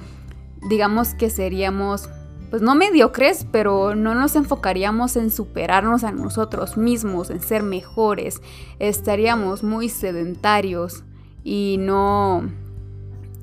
digamos 0.68 1.14
que 1.14 1.30
seríamos, 1.30 2.08
pues 2.52 2.60
no 2.60 2.74
mediocres, 2.74 3.46
pero 3.50 3.94
no 3.94 4.14
nos 4.14 4.36
enfocaríamos 4.36 5.16
en 5.16 5.30
superarnos 5.30 6.04
a 6.04 6.12
nosotros 6.12 6.76
mismos, 6.76 7.30
en 7.30 7.40
ser 7.40 7.62
mejores, 7.62 8.42
estaríamos 8.78 9.62
muy 9.62 9.88
sedentarios 9.88 11.02
y 11.42 11.78
no, 11.80 12.50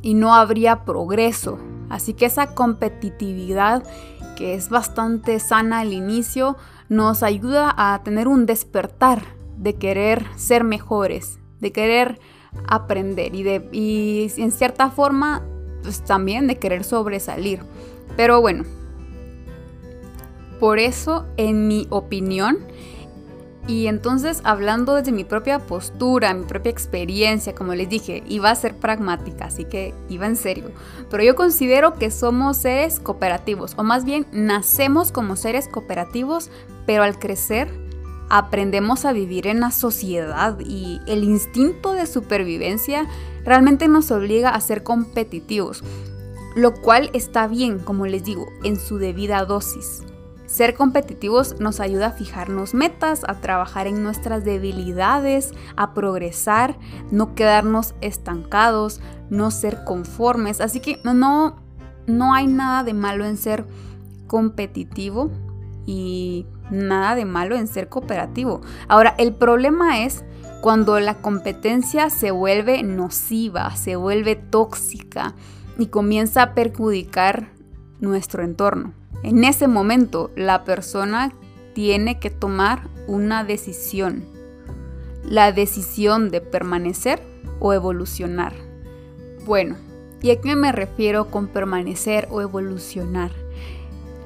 y 0.04 0.13
no 0.13 0.36
habría 0.36 0.86
progreso. 0.86 1.58
Así 1.89 2.13
que 2.13 2.28
esa 2.28 2.54
competitividad 2.54 3.82
que 4.36 4.54
es 4.54 4.70
bastante 4.70 5.39
sana 5.39 5.80
al 5.80 5.92
inicio, 5.92 6.56
nos 6.88 7.24
ayuda 7.24 7.74
a 7.75 8.04
tener 8.04 8.28
un 8.28 8.46
despertar 8.46 9.24
de 9.58 9.74
querer 9.74 10.24
ser 10.36 10.63
mejores, 10.63 11.39
de 11.62 11.72
querer 11.72 12.20
aprender 12.68 13.34
y, 13.34 13.42
de, 13.42 13.68
y 13.72 14.32
en 14.38 14.51
cierta 14.51 14.92
forma 14.92 15.42
pues, 15.82 16.06
también 16.06 16.46
de 16.46 16.60
querer 16.60 16.84
sobresalir. 16.84 17.62
Pero 18.16 18.39
bueno, 18.39 18.66
por 20.60 20.80
eso 20.80 21.25
en 21.38 21.68
mi 21.68 21.88
opinión, 21.89 22.60
y 23.68 23.86
entonces 23.86 24.42
hablando 24.46 24.96
desde 24.96 25.12
mi 25.12 25.24
propia 25.24 25.60
postura, 25.60 26.34
mi 26.34 26.46
propia 26.46 26.72
experiencia, 26.72 27.54
como 27.54 27.75
les 27.75 27.88
dije, 27.88 28.24
iba 28.28 28.50
a 28.50 28.56
ser 28.56 28.75
pragmática, 28.75 29.46
así 29.46 29.66
que 29.66 29.94
iba 30.10 30.25
en 30.25 30.36
serio. 30.36 30.72
Pero 31.12 31.24
yo 31.24 31.36
considero 31.36 31.94
que 31.94 32.10
somos 32.10 32.58
seres 32.58 33.00
cooperativos, 33.00 33.75
o 33.78 33.84
más 33.84 34.06
bien 34.06 34.25
nacemos 34.32 35.12
como 35.12 35.36
seres 35.36 35.68
cooperativos, 35.68 36.50
pero 36.88 37.04
al 37.04 37.20
crecer 37.20 37.70
aprendemos 38.30 39.06
a 39.06 39.13
vivir 39.13 39.46
en 39.46 39.60
la 39.60 39.70
sociedad 39.70 40.58
y 40.60 41.00
el 41.06 41.24
instinto 41.24 41.94
de 41.94 42.08
supervivencia 42.08 43.08
realmente 43.44 43.88
nos 43.88 44.10
obliga 44.10 44.50
a 44.50 44.62
ser 44.62 44.82
competitivos, 44.82 45.84
lo 46.56 46.74
cual 46.74 47.12
está 47.13 47.48
bien, 47.48 47.78
como 47.78 48.08
les 48.08 48.24
digo, 48.24 48.48
en 48.63 48.78
su 48.78 48.98
debida 48.98 49.46
dosis. 49.46 50.04
Ser 50.50 50.74
competitivos 50.74 51.60
nos 51.60 51.79
ayuda 51.79 52.08
a 52.08 52.12
fijarnos 52.12 52.74
metas, 52.74 53.22
a 53.27 53.36
trabajar 53.36 53.86
en 53.86 54.01
nuestras 54.01 54.44
debilidades, 54.44 55.53
a 55.75 55.94
progresar, 55.94 56.79
no 57.12 57.36
quedarnos 57.36 57.94
estancados, 58.01 59.00
no 59.29 59.51
ser 59.51 59.84
conformes. 59.84 60.60
Así 60.60 60.79
que 60.79 61.00
no, 61.03 61.56
no 62.08 62.34
hay 62.34 62.48
nada 62.48 62.84
de 62.84 62.96
malo 62.96 63.25
en 63.25 63.38
ser 63.38 63.68
competitivo 64.25 65.29
y 65.86 66.48
nada 66.72 67.13
de 67.13 67.25
malo 67.25 67.56
en 67.56 67.68
ser 67.68 67.88
cooperativo. 67.88 68.62
Ahora, 68.88 69.13
el 69.20 69.36
problema 69.36 70.03
es 70.03 70.25
cuando 70.62 71.00
la 71.00 71.22
competencia 71.22 72.10
se 72.10 72.32
vuelve 72.32 72.82
nociva, 72.82 73.75
se 73.75 73.98
vuelve 73.98 74.36
tóxica 74.36 75.36
y 75.77 75.88
comienza 75.88 76.41
a 76.41 76.53
perjudicar 76.56 77.51
nuestro 78.00 78.44
entorno. 78.44 78.99
En 79.24 79.44
ese 79.44 79.68
momento 79.68 80.32
la 80.36 80.64
persona 80.64 81.34
tiene 81.74 82.20
que 82.20 82.30
tomar 82.30 82.88
una 83.08 83.44
decisión. 83.44 84.24
La 85.24 85.52
decisión 85.52 86.30
de 86.30 86.42
permanecer 86.42 87.22
o 87.60 87.74
evolucionar. 87.74 88.54
Bueno, 89.46 89.76
¿y 90.22 90.32
a 90.32 90.40
qué 90.40 90.56
me 90.56 90.72
refiero 90.72 91.30
con 91.32 91.48
permanecer 91.48 92.28
o 92.32 92.42
evolucionar? 92.42 93.32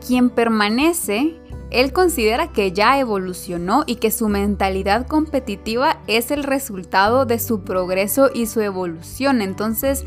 Quien 0.05 0.29
permanece, 0.29 1.39
él 1.71 1.91
considera 1.91 2.51
que 2.51 2.71
ya 2.71 2.99
evolucionó 2.99 3.83
y 3.87 3.95
que 3.95 4.11
su 4.11 4.29
mentalidad 4.29 5.07
competitiva 5.07 5.97
es 6.07 6.29
el 6.29 6.43
resultado 6.43 7.25
de 7.25 7.39
su 7.39 7.63
progreso 7.63 8.29
y 8.33 8.45
su 8.45 8.61
evolución. 8.61 9.41
Entonces, 9.41 10.05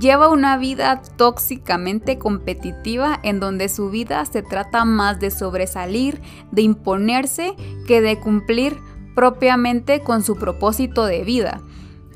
lleva 0.00 0.28
una 0.28 0.58
vida 0.58 1.00
tóxicamente 1.16 2.18
competitiva 2.18 3.18
en 3.22 3.40
donde 3.40 3.68
su 3.68 3.88
vida 3.88 4.24
se 4.26 4.42
trata 4.42 4.84
más 4.84 5.20
de 5.20 5.30
sobresalir, 5.30 6.20
de 6.50 6.62
imponerse, 6.62 7.54
que 7.86 8.00
de 8.00 8.18
cumplir 8.18 8.76
propiamente 9.14 10.00
con 10.00 10.22
su 10.22 10.36
propósito 10.36 11.06
de 11.06 11.24
vida. 11.24 11.62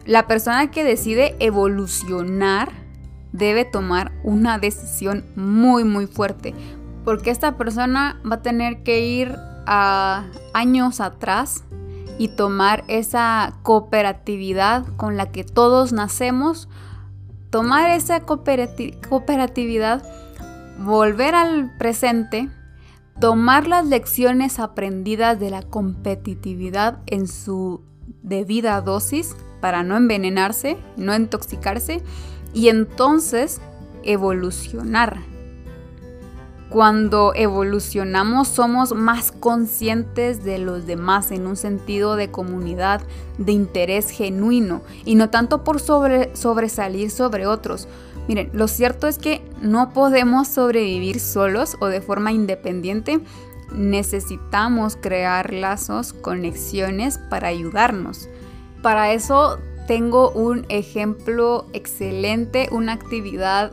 La 0.05 0.27
persona 0.27 0.71
que 0.71 0.85
decide 0.85 1.37
evolucionar 1.39 2.73
debe 3.33 3.65
tomar 3.65 4.13
una 4.25 4.59
decisión 4.59 5.25
muy 5.37 5.85
muy 5.85 6.07
fuerte, 6.07 6.55
porque 7.05 7.31
esta 7.31 7.57
persona 7.57 8.21
va 8.31 8.37
a 8.37 8.43
tener 8.43 8.83
que 8.83 9.01
ir 9.01 9.37
a 9.67 10.25
años 10.53 11.01
atrás 11.01 11.65
y 12.19 12.29
tomar 12.29 12.85
esa 12.89 13.55
cooperatividad 13.63 14.85
con 14.97 15.17
la 15.17 15.31
que 15.31 15.45
todos 15.45 15.93
nacemos 15.93 16.69
tomar 17.51 17.91
esa 17.91 18.21
cooperatividad, 18.21 20.03
volver 20.79 21.35
al 21.35 21.77
presente, 21.77 22.49
tomar 23.21 23.67
las 23.67 23.87
lecciones 23.87 24.59
aprendidas 24.59 25.39
de 25.39 25.51
la 25.51 25.63
competitividad 25.63 27.01
en 27.07 27.27
su 27.27 27.83
debida 28.23 28.81
dosis 28.81 29.37
para 29.61 29.83
no 29.83 29.97
envenenarse, 29.97 30.79
no 30.97 31.15
intoxicarse 31.15 32.03
y 32.55 32.69
entonces 32.69 33.61
evolucionar 34.05 35.19
cuando 36.71 37.33
evolucionamos 37.35 38.47
somos 38.47 38.95
más 38.95 39.33
conscientes 39.33 40.45
de 40.45 40.59
los 40.59 40.87
demás 40.87 41.33
en 41.33 41.49
un 41.49 41.57
sentido 41.57 42.15
de 42.15 42.31
comunidad, 42.31 43.03
de 43.39 43.53
interés 43.53 44.11
genuino 44.11 44.81
y 45.05 45.17
no 45.17 45.31
tanto 45.31 45.65
por 45.65 45.81
sobresalir 45.81 47.11
sobre 47.11 47.49
otros. 47.49 47.89
Miren, 48.29 48.51
lo 48.53 48.69
cierto 48.69 49.09
es 49.09 49.19
que 49.19 49.43
no 49.61 49.93
podemos 49.93 50.47
sobrevivir 50.47 51.19
solos 51.19 51.77
o 51.81 51.87
de 51.87 52.01
forma 52.01 52.31
independiente. 52.31 53.21
Necesitamos 53.73 54.97
crear 54.97 55.53
lazos, 55.53 56.13
conexiones 56.13 57.19
para 57.19 57.49
ayudarnos. 57.49 58.29
Para 58.81 59.13
eso 59.13 59.59
tengo 59.89 60.31
un 60.31 60.67
ejemplo 60.69 61.67
excelente, 61.73 62.69
una 62.71 62.93
actividad 62.93 63.73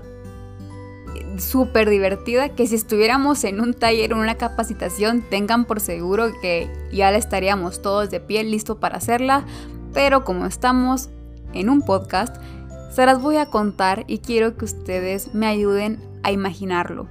súper 1.39 1.89
divertida 1.89 2.49
que 2.49 2.67
si 2.67 2.75
estuviéramos 2.75 3.43
en 3.43 3.61
un 3.61 3.73
taller 3.73 4.13
o 4.13 4.17
una 4.17 4.35
capacitación 4.35 5.21
tengan 5.21 5.65
por 5.65 5.79
seguro 5.79 6.31
que 6.41 6.69
ya 6.91 7.11
estaríamos 7.11 7.81
todos 7.81 8.09
de 8.09 8.19
pie 8.19 8.43
listo 8.43 8.79
para 8.79 8.97
hacerla, 8.97 9.45
pero 9.93 10.23
como 10.23 10.45
estamos 10.45 11.09
en 11.53 11.69
un 11.69 11.81
podcast, 11.81 12.35
se 12.91 13.05
las 13.05 13.21
voy 13.21 13.37
a 13.37 13.47
contar 13.47 14.03
y 14.07 14.19
quiero 14.19 14.57
que 14.57 14.65
ustedes 14.65 15.33
me 15.33 15.47
ayuden 15.47 15.99
a 16.23 16.31
imaginarlo. 16.31 17.07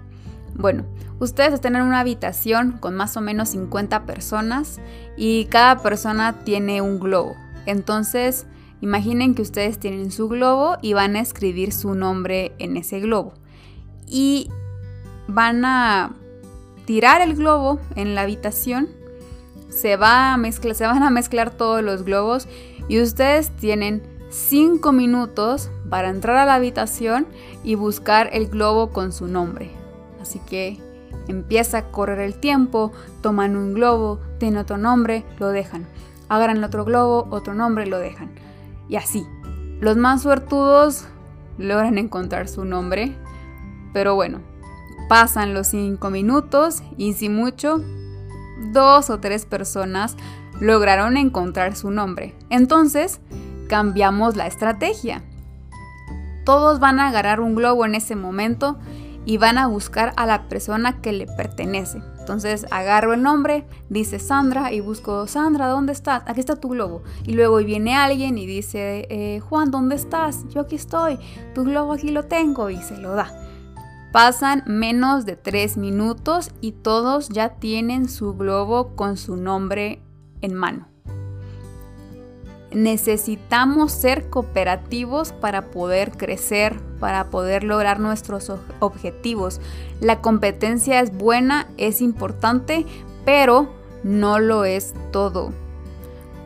Bueno, 0.54 0.84
ustedes 1.20 1.52
están 1.52 1.76
en 1.76 1.82
una 1.82 2.00
habitación 2.00 2.78
con 2.78 2.94
más 2.94 3.16
o 3.16 3.20
menos 3.20 3.50
50 3.50 4.06
personas 4.06 4.80
y 5.16 5.46
cada 5.46 5.78
persona 5.82 6.44
tiene 6.44 6.80
un 6.80 6.98
globo. 6.98 7.36
Entonces, 7.66 8.46
imaginen 8.80 9.34
que 9.34 9.42
ustedes 9.42 9.78
tienen 9.78 10.10
su 10.10 10.28
globo 10.28 10.76
y 10.80 10.94
van 10.94 11.16
a 11.16 11.20
escribir 11.20 11.72
su 11.72 11.94
nombre 11.94 12.52
en 12.58 12.76
ese 12.76 13.00
globo 13.00 13.34
y 14.06 14.50
van 15.28 15.64
a 15.64 16.14
tirar 16.84 17.20
el 17.20 17.34
globo 17.34 17.80
en 17.94 18.14
la 18.14 18.22
habitación. 18.22 18.88
Se, 19.68 19.96
va 19.96 20.32
a 20.32 20.36
mezclar, 20.36 20.74
se 20.74 20.86
van 20.86 21.02
a 21.02 21.10
mezclar 21.10 21.50
todos 21.50 21.82
los 21.82 22.04
globos 22.04 22.48
y 22.88 23.00
ustedes 23.00 23.50
tienen 23.50 24.02
5 24.30 24.92
minutos 24.92 25.70
para 25.90 26.08
entrar 26.08 26.36
a 26.36 26.46
la 26.46 26.54
habitación 26.54 27.26
y 27.64 27.74
buscar 27.74 28.30
el 28.32 28.48
globo 28.48 28.90
con 28.90 29.12
su 29.12 29.26
nombre. 29.26 29.70
Así 30.20 30.40
que 30.40 30.78
empieza 31.28 31.78
a 31.78 31.90
correr 31.90 32.20
el 32.20 32.34
tiempo, 32.34 32.92
toman 33.22 33.56
un 33.56 33.74
globo, 33.74 34.20
tiene 34.38 34.60
otro 34.60 34.78
nombre, 34.78 35.24
lo 35.38 35.48
dejan. 35.48 35.86
Agarran 36.28 36.64
otro 36.64 36.84
globo, 36.84 37.28
otro 37.30 37.54
nombre, 37.54 37.86
lo 37.86 37.98
dejan. 37.98 38.30
Y 38.88 38.96
así. 38.96 39.26
Los 39.80 39.96
más 39.96 40.22
suertudos 40.22 41.04
logran 41.58 41.98
encontrar 41.98 42.48
su 42.48 42.64
nombre 42.64 43.14
pero 43.96 44.14
bueno, 44.14 44.40
pasan 45.08 45.54
los 45.54 45.68
cinco 45.68 46.10
minutos 46.10 46.82
y 46.98 47.14
si 47.14 47.30
mucho, 47.30 47.80
dos 48.74 49.08
o 49.08 49.20
tres 49.20 49.46
personas 49.46 50.18
lograron 50.60 51.16
encontrar 51.16 51.74
su 51.74 51.90
nombre. 51.90 52.34
Entonces, 52.50 53.20
cambiamos 53.70 54.36
la 54.36 54.48
estrategia. 54.48 55.22
Todos 56.44 56.78
van 56.78 57.00
a 57.00 57.08
agarrar 57.08 57.40
un 57.40 57.54
globo 57.54 57.86
en 57.86 57.94
ese 57.94 58.16
momento 58.16 58.76
y 59.24 59.38
van 59.38 59.56
a 59.56 59.66
buscar 59.66 60.12
a 60.18 60.26
la 60.26 60.46
persona 60.46 61.00
que 61.00 61.12
le 61.12 61.26
pertenece. 61.26 62.02
Entonces 62.18 62.66
agarro 62.70 63.14
el 63.14 63.22
nombre, 63.22 63.66
dice 63.88 64.18
Sandra 64.18 64.72
y 64.72 64.80
busco, 64.80 65.26
Sandra, 65.26 65.68
¿dónde 65.68 65.94
estás? 65.94 66.22
Aquí 66.26 66.40
está 66.40 66.56
tu 66.56 66.68
globo. 66.68 67.02
Y 67.24 67.32
luego 67.32 67.56
viene 67.56 67.96
alguien 67.96 68.36
y 68.36 68.44
dice, 68.44 69.06
eh, 69.08 69.40
Juan, 69.40 69.70
¿dónde 69.70 69.96
estás? 69.96 70.46
Yo 70.48 70.60
aquí 70.60 70.76
estoy, 70.76 71.18
tu 71.54 71.64
globo 71.64 71.94
aquí 71.94 72.10
lo 72.10 72.24
tengo 72.24 72.68
y 72.68 72.76
se 72.82 72.98
lo 72.98 73.14
da. 73.14 73.45
Pasan 74.16 74.62
menos 74.64 75.26
de 75.26 75.36
tres 75.36 75.76
minutos 75.76 76.50
y 76.62 76.72
todos 76.72 77.28
ya 77.28 77.50
tienen 77.50 78.08
su 78.08 78.32
globo 78.32 78.96
con 78.96 79.18
su 79.18 79.36
nombre 79.36 80.00
en 80.40 80.54
mano. 80.54 80.88
Necesitamos 82.72 83.92
ser 83.92 84.30
cooperativos 84.30 85.32
para 85.32 85.70
poder 85.70 86.12
crecer, 86.12 86.80
para 86.98 87.28
poder 87.28 87.62
lograr 87.62 88.00
nuestros 88.00 88.50
objetivos. 88.80 89.60
La 90.00 90.22
competencia 90.22 91.00
es 91.00 91.14
buena, 91.14 91.66
es 91.76 92.00
importante, 92.00 92.86
pero 93.26 93.68
no 94.02 94.38
lo 94.38 94.64
es 94.64 94.94
todo. 95.12 95.52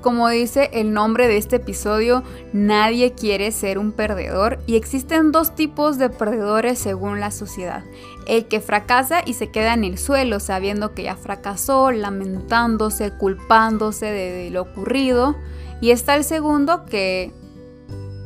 Como 0.00 0.30
dice 0.30 0.71
el 0.73 0.95
nombre 0.95 1.28
de 1.28 1.37
este 1.37 1.57
episodio, 1.57 2.23
nadie 2.54 3.12
quiere 3.12 3.52
ser 3.52 3.78
un 3.78 3.92
perdedor 3.92 4.59
y 4.66 4.76
existen 4.76 5.30
dos 5.30 5.54
tipos 5.54 5.99
de 5.99 6.09
perdedores 6.09 6.78
según 6.78 7.21
la 7.21 7.30
sociedad. 7.30 7.85
El 8.26 8.47
que 8.47 8.61
fracasa 8.61 9.21
y 9.25 9.35
se 9.35 9.50
queda 9.50 9.75
en 9.75 9.85
el 9.85 9.99
suelo 9.99 10.40
sabiendo 10.40 10.95
que 10.95 11.02
ya 11.02 11.16
fracasó, 11.16 11.90
lamentándose, 11.90 13.11
culpándose 13.11 14.07
de, 14.07 14.50
lo 14.50 14.62
ocurrido. 14.62 15.37
Y 15.83 15.90
está 15.90 16.14
el 16.14 16.25
segundo 16.25 16.87
que, 16.87 17.30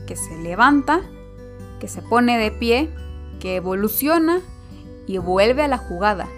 que 0.06 0.14
se 0.14 0.38
levanta, 0.38 1.00
que 1.80 1.88
se 1.88 2.02
pone 2.02 2.38
de 2.38 2.52
pie, 2.52 2.88
que 3.40 3.56
evoluciona 3.56 4.40
y 5.08 5.18
vuelve 5.18 5.62
a 5.62 5.68
la 5.68 5.78
jugada. 5.78 6.28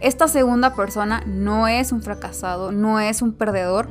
Esta 0.00 0.28
segunda 0.28 0.74
persona 0.74 1.22
no 1.26 1.68
es 1.68 1.92
un 1.92 2.02
fracasado, 2.02 2.72
no 2.72 3.00
es 3.00 3.20
un 3.20 3.32
perdedor, 3.32 3.88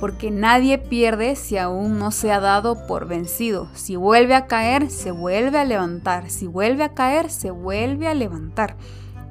porque 0.00 0.30
nadie 0.30 0.78
pierde 0.78 1.36
si 1.36 1.56
aún 1.56 1.98
no 1.98 2.10
se 2.10 2.32
ha 2.32 2.40
dado 2.40 2.86
por 2.86 3.06
vencido. 3.06 3.68
Si 3.74 3.96
vuelve 3.96 4.34
a 4.34 4.46
caer, 4.46 4.90
se 4.90 5.10
vuelve 5.10 5.58
a 5.58 5.64
levantar. 5.64 6.30
Si 6.30 6.46
vuelve 6.46 6.84
a 6.84 6.94
caer, 6.94 7.30
se 7.30 7.50
vuelve 7.50 8.08
a 8.08 8.14
levantar. 8.14 8.76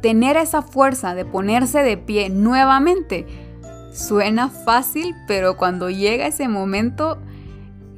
Tener 0.01 0.38
esa 0.38 0.62
fuerza 0.62 1.15
de 1.15 1.25
ponerse 1.25 1.84
de 1.84 1.98
pie 1.98 2.29
nuevamente 2.29 3.25
Suena 3.93 4.50
fácil, 4.50 5.13
pero 5.27 5.55
cuando 5.55 5.91
llega 5.91 6.25
ese 6.25 6.48
momento 6.48 7.20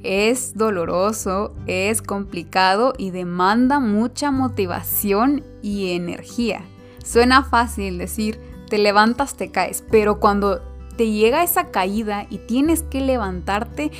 es 0.04 0.58
doloroso, 0.58 1.56
es 1.68 2.02
complicado 2.02 2.94
y 2.98 3.12
demanda 3.12 3.80
mucha 3.80 4.30
motivación 4.30 5.42
y 5.62 5.94
energía. 5.94 6.64
Suena 7.02 7.46
fácil 7.46 7.98
decir, 7.98 8.42
te 8.68 8.78
levantas, 8.78 9.38
te 9.38 9.52
caes, 9.52 9.86
pero 9.90 10.20
cuando 10.20 10.62
te 10.98 11.12
llega 11.12 11.44
esa 11.44 11.72
caída 11.72 12.26
y 12.30 12.40
tienes 12.40 12.84
que 12.84 13.02
levantarte, 13.02 13.92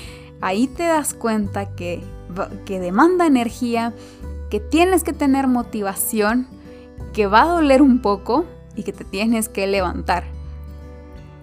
ahí 0.42 0.68
te 0.68 0.84
das 0.84 1.14
cuenta 1.14 1.76
que, 1.76 2.02
que 2.66 2.80
demanda 2.80 3.28
energía, 3.28 3.94
que 4.50 4.60
tienes 4.60 5.04
que 5.04 5.14
tener 5.14 5.48
motivación, 5.48 6.48
que 7.14 7.28
va 7.28 7.44
a 7.44 7.48
doler 7.48 7.82
un 7.82 8.02
poco 8.02 8.46
y 8.76 8.84
que 8.84 8.94
te 8.94 9.06
tienes 9.06 9.50
que 9.50 9.68
levantar 9.68 10.36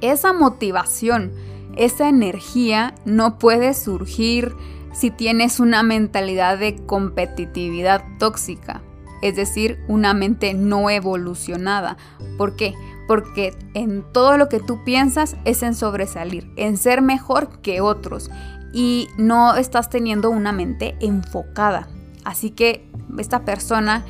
esa 0.02 0.32
motivación, 0.32 1.32
esa 1.76 2.09
energía 2.09 2.94
no 3.06 3.38
puede 3.38 3.73
surgir 3.73 4.54
si 4.92 5.11
tienes 5.11 5.59
una 5.59 5.82
mentalidad 5.82 6.59
de 6.59 6.76
competitividad 6.85 8.04
tóxica, 8.18 8.82
es 9.23 9.37
decir, 9.37 9.78
una 9.88 10.12
mente 10.12 10.52
no 10.52 10.90
evolucionada. 10.90 11.97
¿Por 12.37 12.56
qué? 12.56 12.75
Porque 13.09 13.54
en 13.75 14.04
todo 14.12 14.38
lo 14.38 14.49
que 14.49 14.61
tú 14.61 14.85
piensas 14.85 15.37
es 15.44 15.62
en 15.62 15.75
sobresalir, 15.75 16.50
en 16.56 16.76
ser 16.76 17.02
mejor 17.02 17.61
que 17.61 17.80
otros 17.80 18.30
y 18.73 19.09
no 19.18 19.54
estás 19.54 19.90
teniendo 19.90 20.30
una 20.30 20.52
mente 20.52 20.97
enfocada. 21.00 21.88
Así 22.25 22.50
que 22.50 22.88
esta 23.18 23.44
persona 23.44 24.04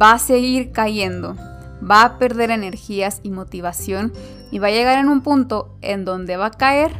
va 0.00 0.12
a 0.12 0.18
seguir 0.18 0.72
cayendo, 0.72 1.36
va 1.88 2.02
a 2.02 2.18
perder 2.18 2.50
energías 2.50 3.20
y 3.22 3.30
motivación 3.30 4.12
y 4.50 4.58
va 4.58 4.68
a 4.68 4.72
llegar 4.72 4.98
en 4.98 5.08
un 5.08 5.22
punto 5.22 5.76
en 5.82 6.04
donde 6.04 6.36
va 6.36 6.46
a 6.46 6.50
caer 6.50 6.92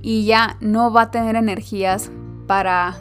y 0.00 0.24
ya 0.24 0.56
no 0.60 0.92
va 0.92 1.02
a 1.02 1.10
tener 1.10 1.36
energías 1.36 2.10
para, 2.46 2.96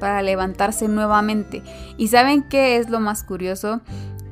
para 0.00 0.22
levantarse 0.22 0.88
nuevamente. 0.88 1.62
Y 1.96 2.08
saben 2.08 2.48
qué 2.48 2.76
es 2.76 2.88
lo 2.88 3.00
más 3.00 3.24
curioso? 3.24 3.80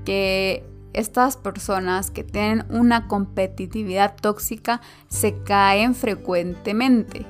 Que 0.05 0.65
estas 0.95 1.37
personas 1.37 2.11
que 2.11 2.25
tienen 2.25 2.65
una 2.71 3.09
competitividad 3.09 4.15
tóxica 4.21 4.81
se 5.09 5.35
caen 5.43 5.95
frecuentemente. 5.95 7.27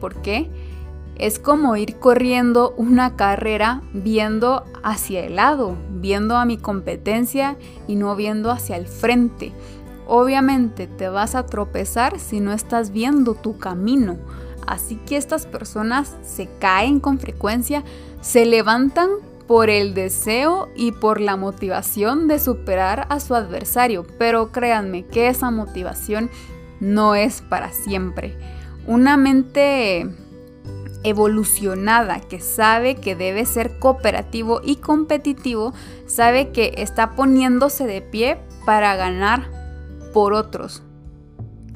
¿Por 0.00 0.22
qué? 0.22 0.50
Es 1.16 1.40
como 1.40 1.76
ir 1.76 1.98
corriendo 1.98 2.74
una 2.76 3.16
carrera 3.16 3.82
viendo 3.92 4.64
hacia 4.84 5.24
el 5.24 5.36
lado, 5.36 5.76
viendo 5.90 6.36
a 6.36 6.44
mi 6.44 6.56
competencia 6.58 7.56
y 7.88 7.96
no 7.96 8.14
viendo 8.14 8.52
hacia 8.52 8.76
el 8.76 8.86
frente. 8.86 9.52
Obviamente 10.06 10.86
te 10.86 11.08
vas 11.08 11.34
a 11.34 11.44
tropezar 11.44 12.20
si 12.20 12.38
no 12.40 12.52
estás 12.52 12.92
viendo 12.92 13.34
tu 13.34 13.58
camino. 13.58 14.16
Así 14.66 14.96
que 14.96 15.16
estas 15.16 15.46
personas 15.46 16.16
se 16.22 16.48
caen 16.60 17.00
con 17.00 17.18
frecuencia, 17.18 17.82
se 18.20 18.46
levantan 18.46 19.10
por 19.48 19.70
el 19.70 19.94
deseo 19.94 20.68
y 20.76 20.92
por 20.92 21.20
la 21.20 21.36
motivación 21.36 22.28
de 22.28 22.38
superar 22.38 23.06
a 23.08 23.18
su 23.18 23.34
adversario. 23.34 24.06
Pero 24.18 24.52
créanme 24.52 25.06
que 25.06 25.28
esa 25.28 25.50
motivación 25.50 26.30
no 26.78 27.16
es 27.16 27.42
para 27.42 27.72
siempre. 27.72 28.36
Una 28.86 29.16
mente 29.16 30.06
evolucionada, 31.02 32.20
que 32.20 32.40
sabe 32.40 32.96
que 32.96 33.16
debe 33.16 33.46
ser 33.46 33.78
cooperativo 33.78 34.60
y 34.62 34.76
competitivo, 34.76 35.72
sabe 36.06 36.50
que 36.50 36.74
está 36.76 37.12
poniéndose 37.12 37.86
de 37.86 38.02
pie 38.02 38.38
para 38.66 38.96
ganar 38.96 39.50
por 40.12 40.34
otros 40.34 40.82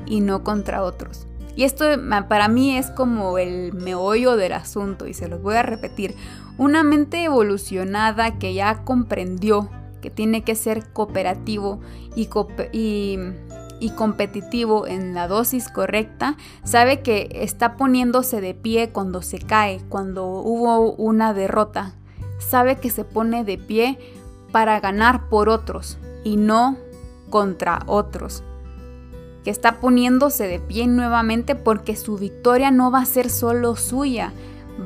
y 0.05 0.21
no 0.21 0.45
contra 0.45 0.83
otros. 0.83 1.27
Y 1.55 1.65
esto 1.65 1.85
para 2.29 2.49
mí 2.49 2.77
es 2.77 2.91
como 2.91 3.39
el 3.39 3.73
meollo 3.73 4.37
del 4.37 4.53
asunto 4.53 5.07
y 5.07 5.15
se 5.15 5.29
los 5.29 5.43
voy 5.43 5.57
a 5.57 5.63
repetir. 5.63 6.15
Una 6.59 6.83
mente 6.83 7.25
evolucionada 7.25 8.39
que 8.39 8.55
ya 8.55 8.85
comprendió 8.85 9.71
que 10.03 10.11
tiene 10.11 10.43
que 10.43 10.55
ser 10.55 10.93
cooperativo 10.93 11.81
y, 12.15 12.27
competitivo 13.97 14.87
en 14.87 15.15
la 15.15 15.29
dosis 15.29 15.69
correcta, 15.69 16.37
sabe 16.65 17.01
que 17.01 17.29
está 17.33 17.77
poniéndose 17.77 18.43
de 18.43 18.53
pie 18.53 18.91
cuando 18.91 19.23
se 19.23 19.39
cae, 19.39 19.81
cuando 19.89 20.27
hubo 20.27 20.93
una 20.93 21.33
derrota. 21.33 21.95
Sabe 22.39 22.77
que 22.77 22.91
se 22.91 23.05
pone 23.05 23.45
de 23.45 23.57
pie 23.57 23.99
para 24.51 24.81
ganar 24.81 25.29
por 25.31 25.49
otros 25.49 25.97
y 26.25 26.37
no 26.37 26.77
contra 27.31 27.83
otros. 27.87 28.43
Que 29.45 29.51
está 29.51 29.81
poniéndose 29.81 30.47
de 30.47 30.59
pie 30.59 30.87
nuevamente 30.87 31.55
porque 31.55 31.97
su 31.97 32.19
victoria 32.19 32.71
no 32.71 32.91
va 32.91 33.01
a 33.01 33.07
ser 33.07 33.31
solo 33.31 33.77
suya, 33.77 34.33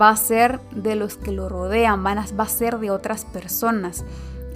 va 0.00 0.10
a 0.10 0.16
ser 0.16 0.60
de 0.72 0.96
los 0.96 1.16
que 1.16 1.32
lo 1.32 1.48
rodean, 1.48 2.04
va 2.04 2.44
a 2.44 2.48
ser 2.48 2.78
de 2.78 2.90
otras 2.90 3.24
personas. 3.24 4.04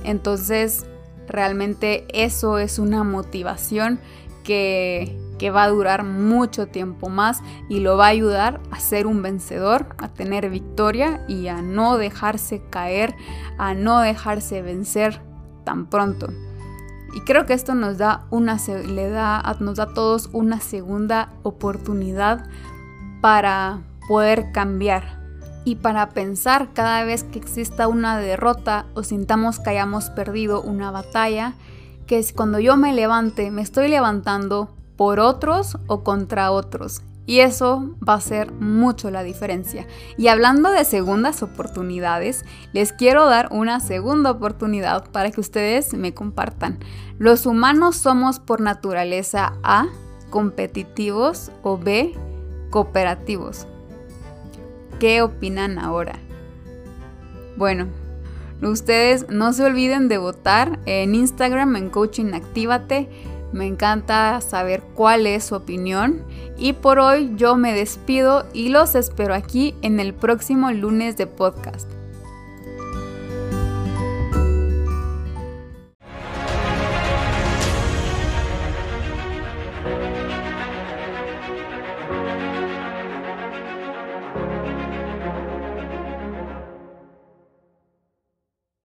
Entonces, 0.05 0.87
realmente 1.29 2.07
eso 2.13 2.59
es 2.59 2.79
una 2.79 3.05
motivación 3.05 4.01
que, 4.45 5.17
va 5.55 5.63
a 5.65 5.69
durar 5.69 6.05
mucho 6.05 6.67
tiempo 6.67 7.09
más 7.09 7.43
y 7.69 7.81
lo 7.81 7.97
va 7.97 8.07
a 8.07 8.11
ayudar 8.11 8.61
a 8.71 8.79
ser 8.79 9.07
un 9.07 9.23
vencedor, 9.23 9.87
a 9.99 10.09
tener 10.09 10.51
victoria 10.51 11.25
y 11.29 11.49
a 11.49 11.63
no 11.63 11.97
dejarse 11.97 12.61
caer, 12.69 13.15
a 13.57 13.73
no 13.73 14.01
dejarse 14.01 14.61
vencer 14.61 15.23
tan 15.65 15.87
pronto. 15.87 16.29
Y 17.15 17.21
creo 17.23 17.47
que 17.47 17.55
esto 17.55 17.75
nos 17.75 17.97
da 17.97 18.27
una 18.31 18.59
le 18.87 19.09
da 19.09 19.57
nos 19.61 19.79
da 19.79 19.85
a 19.85 19.95
todos 19.95 20.29
una 20.33 20.61
segunda 20.61 21.33
oportunidad 21.43 22.47
para 23.23 23.81
poder 24.09 24.53
cambiar 24.53 25.20
y 25.65 25.77
para 25.77 26.11
pensar 26.11 26.73
cada 26.73 27.05
vez 27.05 27.25
que 27.25 27.39
exista 27.39 27.89
una 27.89 28.19
derrota 28.19 28.87
o 28.95 29.03
sintamos 29.03 29.59
que 29.59 29.71
hayamos 29.71 30.11
perdido 30.11 30.63
una 30.63 30.91
batalla 30.91 31.55
que 32.07 32.19
es 32.19 32.33
cuando 32.33 32.59
yo 32.59 32.77
me 32.77 32.93
levante, 32.93 33.51
me 33.51 33.63
estoy 33.63 33.89
levantando 33.89 34.75
por 34.97 35.21
otros 35.21 35.79
o 35.87 36.03
contra 36.03 36.51
otros. 36.51 37.03
Y 37.25 37.39
eso 37.39 37.95
va 38.07 38.15
a 38.15 38.21
ser 38.21 38.51
mucho 38.51 39.13
la 39.13 39.23
diferencia. 39.23 39.87
Y 40.19 40.27
hablando 40.27 40.71
de 40.71 40.85
segundas 40.85 41.45
oportunidades, 41.45 42.45
les 42.73 42.93
quiero 42.93 43.27
dar 43.27 43.49
una 43.53 43.79
segunda 43.79 44.33
oportunidad 44.33 45.09
para 45.13 45.31
que 45.31 45.41
ustedes 45.41 45.95
me 45.95 46.13
compartan. 46.13 46.81
Los 47.19 47.47
humanos 47.47 47.95
somos 47.95 48.41
por 48.41 48.61
naturaleza 48.61 49.53
A, 49.63 49.87
competitivos 50.31 51.53
o 51.63 51.79
B, 51.79 52.13
cooperativos. 52.71 53.69
¿Qué 55.01 55.23
opinan 55.23 55.81
ahora? 55.81 56.21
Bueno, 57.57 57.89
Ustedes 58.63 59.31
no 59.31 59.55
se 59.55 59.65
olviden 59.65 60.09
de 60.09 60.19
votar 60.19 60.81
en 60.85 61.15
Instagram 61.15 61.77
en 61.77 61.89
Coaching 61.89 62.35
Actívate. 62.35 63.09
Me 63.53 63.67
encanta 63.67 64.41
saber 64.43 64.83
cuál 64.95 65.27
es 65.27 65.45
su 65.45 65.55
opinión. 65.55 66.23
Y 66.59 66.75
por 66.75 66.99
hoy 66.99 67.33
yo 67.37 67.57
me 67.57 67.73
despido 67.73 68.45
y 68.53 68.69
los 68.69 68.95
espero 68.95 69.35
aquí 69.35 69.75
en 69.81 69.99
el 69.99 70.13
próximo 70.13 70.71
lunes 70.73 71.17
de 71.17 71.27
podcast. 71.27 72.00